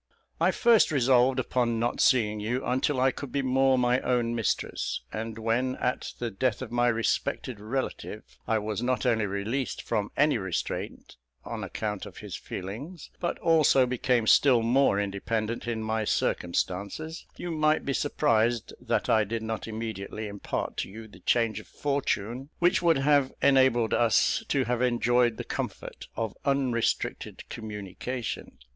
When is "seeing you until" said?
2.01-2.99